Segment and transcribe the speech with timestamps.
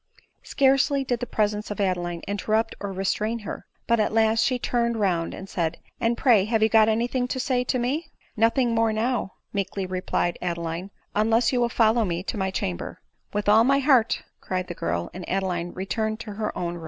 [0.41, 4.57] Scarcely did the presence of Adeline interrupt or re strain her; but at last she
[4.57, 8.09] turned round and said," And, pray, have you got any thing to say to me
[8.35, 12.99] ?""Nothing more now," meekly replied Adeline," un less you will follow me to my chamber.""
[13.35, 16.79] With all my heart," cried the girl; and Adeline returned to her own room.